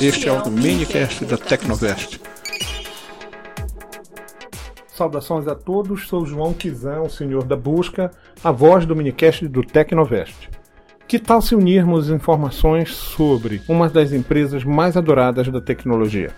Este 0.00 0.28
é 0.28 0.32
o 0.32 0.50
minicast 0.50 1.24
da 1.24 1.36
Tecnovest. 1.36 2.20
Saudações 4.88 5.48
a 5.48 5.54
todos, 5.54 6.06
sou 6.06 6.26
João 6.26 6.52
Kizan, 6.52 7.00
o 7.00 7.08
senhor 7.08 7.44
da 7.44 7.56
busca, 7.56 8.10
a 8.42 8.52
voz 8.52 8.86
do 8.86 8.94
minicast 8.94 9.48
do 9.48 9.62
Tecnovest. 9.62 10.50
Que 11.08 11.18
tal 11.18 11.40
se 11.40 11.54
unirmos 11.54 12.10
informações 12.10 12.94
sobre 12.94 13.62
uma 13.68 13.88
das 13.88 14.12
empresas 14.12 14.64
mais 14.64 14.96
adoradas 14.96 15.48
da 15.48 15.60
tecnologia? 15.60 16.30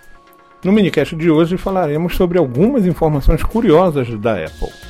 No 0.64 0.72
minicast 0.72 1.14
de 1.16 1.30
hoje 1.30 1.56
falaremos 1.56 2.16
sobre 2.16 2.38
algumas 2.38 2.86
informações 2.86 3.42
curiosas 3.42 4.08
da 4.18 4.44
Apple. 4.44 4.85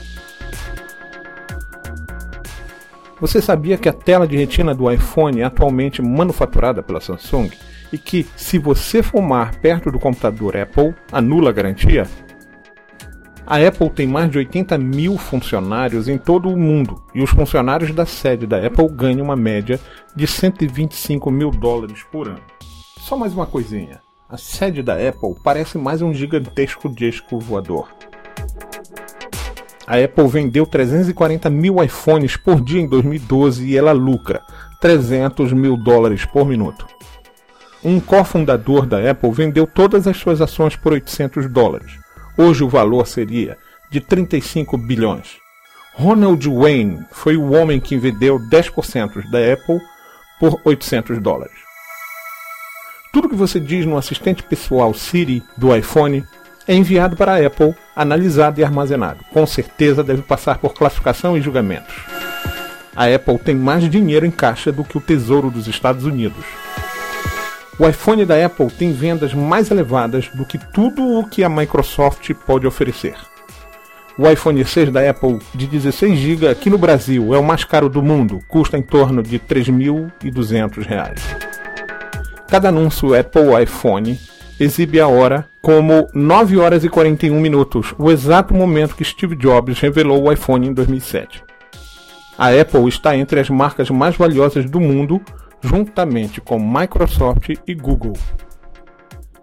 Você 3.18 3.40
sabia 3.40 3.78
que 3.78 3.88
a 3.88 3.94
tela 3.94 4.26
de 4.26 4.36
retina 4.36 4.74
do 4.74 4.90
iPhone 4.90 5.40
é 5.40 5.44
atualmente 5.44 6.02
manufaturada 6.02 6.82
pela 6.82 7.00
Samsung 7.00 7.50
e 7.90 7.96
que, 7.96 8.26
se 8.36 8.58
você 8.58 9.02
fumar 9.02 9.58
perto 9.58 9.90
do 9.90 9.98
computador 9.98 10.54
Apple, 10.54 10.94
anula 11.10 11.48
a 11.48 11.52
garantia? 11.52 12.06
A 13.46 13.56
Apple 13.56 13.88
tem 13.88 14.06
mais 14.06 14.30
de 14.30 14.36
80 14.36 14.76
mil 14.76 15.16
funcionários 15.16 16.08
em 16.08 16.18
todo 16.18 16.50
o 16.50 16.56
mundo 16.58 17.02
e 17.14 17.22
os 17.22 17.30
funcionários 17.30 17.90
da 17.92 18.04
sede 18.04 18.46
da 18.46 18.58
Apple 18.58 18.88
ganham 18.88 19.24
uma 19.24 19.36
média 19.36 19.80
de 20.14 20.26
125 20.26 21.30
mil 21.30 21.50
dólares 21.50 22.02
por 22.12 22.28
ano. 22.28 22.42
Só 22.98 23.16
mais 23.16 23.32
uma 23.32 23.46
coisinha: 23.46 24.00
a 24.28 24.36
sede 24.36 24.82
da 24.82 24.94
Apple 24.94 25.36
parece 25.42 25.78
mais 25.78 26.02
um 26.02 26.12
gigantesco 26.12 26.88
disco 26.88 27.38
voador. 27.38 27.88
A 29.86 29.98
Apple 29.98 30.26
vendeu 30.26 30.66
340 30.66 31.48
mil 31.48 31.82
iPhones 31.82 32.36
por 32.36 32.60
dia 32.60 32.80
em 32.80 32.88
2012 32.88 33.64
e 33.66 33.76
ela 33.76 33.92
lucra 33.92 34.42
300 34.80 35.52
mil 35.52 35.76
dólares 35.76 36.24
por 36.24 36.44
minuto. 36.44 36.86
Um 37.84 38.00
cofundador 38.00 38.84
da 38.84 39.10
Apple 39.10 39.30
vendeu 39.30 39.64
todas 39.64 40.08
as 40.08 40.16
suas 40.16 40.40
ações 40.40 40.74
por 40.74 40.92
800 40.92 41.48
dólares. 41.48 41.92
Hoje 42.36 42.64
o 42.64 42.68
valor 42.68 43.06
seria 43.06 43.56
de 43.88 44.00
35 44.00 44.76
bilhões. 44.76 45.36
Ronald 45.94 46.44
Wayne 46.48 47.06
foi 47.12 47.36
o 47.36 47.52
homem 47.52 47.78
que 47.78 47.96
vendeu 47.96 48.40
10% 48.40 49.30
da 49.30 49.52
Apple 49.52 49.80
por 50.40 50.60
800 50.64 51.18
dólares. 51.20 51.54
Tudo 53.12 53.28
que 53.28 53.36
você 53.36 53.60
diz 53.60 53.86
no 53.86 53.96
assistente 53.96 54.42
pessoal 54.42 54.92
Siri 54.92 55.42
do 55.56 55.74
iPhone 55.74 56.24
é 56.66 56.74
enviado 56.74 57.16
para 57.16 57.34
a 57.34 57.46
Apple, 57.46 57.74
analisado 57.94 58.60
e 58.60 58.64
armazenado. 58.64 59.24
Com 59.32 59.46
certeza 59.46 60.02
deve 60.02 60.22
passar 60.22 60.58
por 60.58 60.74
classificação 60.74 61.36
e 61.36 61.40
julgamentos. 61.40 61.94
A 62.94 63.06
Apple 63.06 63.38
tem 63.38 63.54
mais 63.54 63.88
dinheiro 63.88 64.26
em 64.26 64.30
caixa 64.30 64.72
do 64.72 64.82
que 64.82 64.96
o 64.96 65.00
Tesouro 65.00 65.50
dos 65.50 65.68
Estados 65.68 66.04
Unidos. 66.04 66.44
O 67.78 67.86
iPhone 67.86 68.24
da 68.24 68.44
Apple 68.44 68.70
tem 68.70 68.92
vendas 68.92 69.34
mais 69.34 69.70
elevadas 69.70 70.28
do 70.32 70.46
que 70.46 70.56
tudo 70.56 71.18
o 71.18 71.28
que 71.28 71.44
a 71.44 71.48
Microsoft 71.48 72.32
pode 72.46 72.66
oferecer. 72.66 73.14
O 74.18 74.26
iPhone 74.26 74.64
6 74.64 74.90
da 74.90 75.10
Apple 75.10 75.38
de 75.54 75.66
16 75.66 76.18
GB 76.18 76.48
aqui 76.48 76.70
no 76.70 76.78
Brasil 76.78 77.34
é 77.34 77.38
o 77.38 77.44
mais 77.44 77.64
caro 77.64 77.90
do 77.90 78.02
mundo, 78.02 78.40
custa 78.48 78.78
em 78.78 78.82
torno 78.82 79.22
de 79.22 79.36
R$ 79.36 79.42
3.200. 79.46 81.20
Cada 82.48 82.70
anúncio 82.70 83.14
Apple 83.14 83.62
iPhone 83.62 84.18
exibe 84.58 85.00
a 85.00 85.06
hora 85.06 85.48
como 85.60 86.08
9 86.14 86.58
horas 86.58 86.84
e 86.84 86.88
41 86.88 87.40
minutos, 87.40 87.94
o 87.98 88.10
exato 88.10 88.54
momento 88.54 88.94
que 88.94 89.04
Steve 89.04 89.36
Jobs 89.36 89.80
revelou 89.80 90.24
o 90.24 90.32
iPhone 90.32 90.68
em 90.68 90.72
2007. 90.72 91.42
A 92.38 92.48
Apple 92.48 92.88
está 92.88 93.16
entre 93.16 93.40
as 93.40 93.50
marcas 93.50 93.90
mais 93.90 94.16
valiosas 94.16 94.68
do 94.68 94.78
mundo, 94.78 95.20
juntamente 95.60 96.40
com 96.40 96.58
Microsoft 96.58 97.50
e 97.66 97.74
Google. 97.74 98.12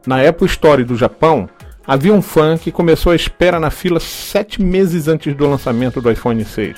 Na 0.06 0.22
Apple 0.28 0.48
Store 0.48 0.84
do 0.84 0.96
Japão, 0.96 1.50
havia 1.86 2.14
um 2.14 2.22
fã 2.22 2.58
que 2.58 2.72
começou 2.72 3.12
a 3.12 3.16
espera 3.16 3.60
na 3.60 3.70
fila 3.70 4.00
sete 4.00 4.62
meses 4.62 5.08
antes 5.08 5.36
do 5.36 5.48
lançamento 5.48 6.02
do 6.02 6.12
iPhone 6.12 6.44
6. 6.44 6.78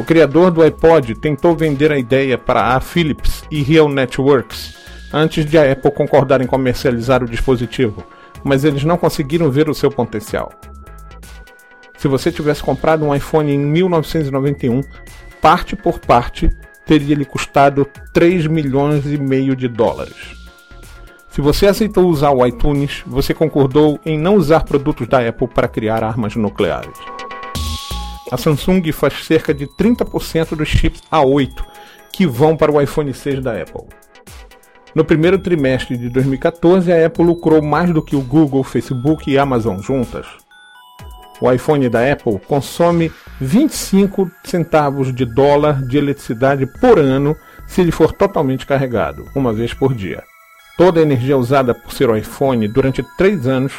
O 0.00 0.04
criador 0.04 0.50
do 0.50 0.62
iPod 0.62 1.14
tentou 1.20 1.54
vender 1.54 1.92
a 1.92 1.98
ideia 1.98 2.38
para 2.38 2.74
a 2.74 2.80
Philips 2.80 3.44
e 3.50 3.62
Real 3.62 3.88
Networks, 3.88 4.74
antes 5.12 5.44
de 5.44 5.58
a 5.58 5.70
Apple 5.70 5.90
concordar 5.90 6.40
em 6.40 6.46
comercializar 6.46 7.22
o 7.22 7.28
dispositivo, 7.28 8.04
mas 8.42 8.64
eles 8.64 8.84
não 8.84 8.96
conseguiram 8.96 9.50
ver 9.50 9.68
o 9.68 9.74
seu 9.74 9.90
potencial. 9.90 10.52
Se 11.96 12.08
você 12.08 12.32
tivesse 12.32 12.62
comprado 12.62 13.04
um 13.04 13.14
iPhone 13.14 13.52
em 13.52 13.58
1991, 13.58 14.80
parte 15.40 15.76
por 15.76 16.00
parte, 16.00 16.50
teria 16.86 17.14
lhe 17.14 17.24
custado 17.24 17.86
3 18.12 18.46
milhões 18.46 19.06
e 19.06 19.16
meio 19.18 19.54
de 19.54 19.68
dólares. 19.68 20.42
Se 21.28 21.40
você 21.40 21.66
aceitou 21.66 22.08
usar 22.08 22.30
o 22.30 22.44
iTunes, 22.44 23.02
você 23.06 23.32
concordou 23.32 23.98
em 24.04 24.18
não 24.18 24.34
usar 24.34 24.64
produtos 24.64 25.08
da 25.08 25.26
Apple 25.26 25.48
para 25.48 25.68
criar 25.68 26.04
armas 26.04 26.36
nucleares. 26.36 26.98
A 28.30 28.36
Samsung 28.36 28.90
faz 28.92 29.24
cerca 29.24 29.54
de 29.54 29.66
30% 29.66 30.56
dos 30.56 30.68
chips 30.68 31.02
A8 31.10 31.64
que 32.12 32.26
vão 32.26 32.56
para 32.56 32.72
o 32.72 32.80
iPhone 32.80 33.12
6 33.14 33.42
da 33.42 33.52
Apple. 33.52 33.84
No 34.94 35.04
primeiro 35.04 35.38
trimestre 35.38 35.96
de 35.96 36.10
2014, 36.10 36.92
a 36.92 37.06
Apple 37.06 37.24
lucrou 37.24 37.62
mais 37.62 37.90
do 37.90 38.02
que 38.02 38.14
o 38.14 38.20
Google, 38.20 38.62
Facebook 38.62 39.30
e 39.30 39.38
Amazon 39.38 39.80
juntas. 39.80 40.26
O 41.40 41.50
iPhone 41.50 41.88
da 41.88 42.12
Apple 42.12 42.38
consome 42.46 43.10
25 43.40 44.30
centavos 44.44 45.12
de 45.14 45.24
dólar 45.24 45.82
de 45.82 45.96
eletricidade 45.96 46.66
por 46.66 46.98
ano 46.98 47.34
se 47.66 47.80
ele 47.80 47.90
for 47.90 48.12
totalmente 48.12 48.66
carregado, 48.66 49.26
uma 49.34 49.52
vez 49.52 49.72
por 49.72 49.94
dia. 49.94 50.22
Toda 50.76 51.00
a 51.00 51.02
energia 51.02 51.38
usada 51.38 51.74
por 51.74 51.92
seu 51.92 52.14
iPhone 52.14 52.68
durante 52.68 53.02
3 53.16 53.46
anos 53.46 53.72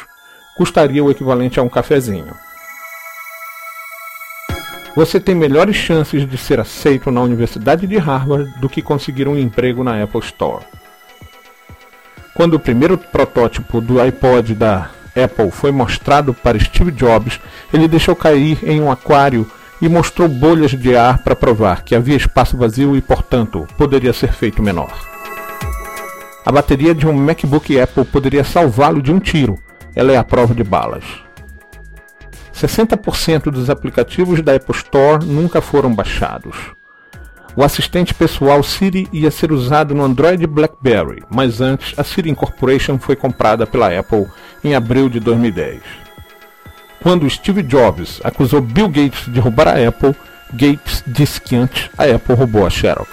custaria 0.56 1.02
o 1.02 1.10
equivalente 1.10 1.60
a 1.60 1.62
um 1.62 1.68
cafezinho. 1.68 2.34
Você 4.96 5.18
tem 5.18 5.34
melhores 5.34 5.76
chances 5.76 6.28
de 6.28 6.36
ser 6.36 6.60
aceito 6.60 7.10
na 7.10 7.20
Universidade 7.20 7.86
de 7.86 7.98
Harvard 7.98 8.52
do 8.60 8.68
que 8.68 8.82
conseguir 8.82 9.26
um 9.26 9.38
emprego 9.38 9.82
na 9.82 10.02
Apple 10.02 10.20
Store. 10.20 10.64
Quando 12.34 12.54
o 12.54 12.60
primeiro 12.60 12.98
protótipo 12.98 13.80
do 13.80 14.00
iPod 14.00 14.54
da 14.54 14.90
Apple 15.14 15.50
foi 15.52 15.70
mostrado 15.70 16.34
para 16.34 16.58
Steve 16.58 16.90
Jobs, 16.90 17.40
ele 17.72 17.86
deixou 17.86 18.16
cair 18.16 18.58
em 18.64 18.80
um 18.80 18.90
aquário 18.90 19.48
e 19.80 19.88
mostrou 19.88 20.28
bolhas 20.28 20.72
de 20.72 20.96
ar 20.96 21.18
para 21.18 21.36
provar 21.36 21.84
que 21.84 21.94
havia 21.94 22.16
espaço 22.16 22.56
vazio 22.56 22.96
e, 22.96 23.00
portanto, 23.00 23.68
poderia 23.78 24.12
ser 24.12 24.32
feito 24.32 24.62
menor. 24.62 24.92
A 26.44 26.50
bateria 26.50 26.94
de 26.94 27.06
um 27.06 27.12
MacBook 27.12 27.80
Apple 27.80 28.04
poderia 28.04 28.42
salvá-lo 28.42 29.00
de 29.00 29.12
um 29.12 29.20
tiro. 29.20 29.58
Ela 29.94 30.12
é 30.12 30.16
a 30.16 30.24
prova 30.24 30.54
de 30.54 30.64
balas. 30.64 31.04
60% 32.52 33.44
dos 33.44 33.70
aplicativos 33.70 34.42
da 34.42 34.54
Apple 34.54 34.74
Store 34.74 35.24
nunca 35.24 35.60
foram 35.60 35.94
baixados. 35.94 36.56
O 37.56 37.62
assistente 37.62 38.12
pessoal 38.12 38.64
Siri 38.64 39.08
ia 39.12 39.30
ser 39.30 39.52
usado 39.52 39.94
no 39.94 40.02
Android 40.02 40.44
BlackBerry, 40.44 41.22
mas 41.30 41.60
antes 41.60 41.96
a 41.96 42.02
Siri 42.02 42.28
Incorporation 42.28 42.98
foi 42.98 43.14
comprada 43.14 43.64
pela 43.64 43.96
Apple 43.96 44.26
em 44.64 44.74
abril 44.74 45.08
de 45.08 45.20
2010. 45.20 45.80
Quando 47.00 47.30
Steve 47.30 47.62
Jobs 47.62 48.20
acusou 48.24 48.60
Bill 48.60 48.88
Gates 48.88 49.32
de 49.32 49.38
roubar 49.38 49.68
a 49.68 49.88
Apple, 49.88 50.16
Gates 50.52 51.04
disse 51.06 51.40
que 51.40 51.54
antes 51.54 51.88
a 51.96 52.04
Apple 52.04 52.34
roubou 52.34 52.66
a 52.66 52.70
Xerox. 52.70 53.08